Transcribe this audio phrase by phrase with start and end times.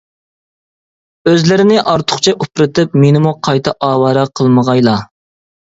[1.31, 4.99] ئۆزلىرىنى ئارتۇقچە ئۇپرىتىپ مېنىمۇ قايتا ئاۋارە قىلمىغايلا!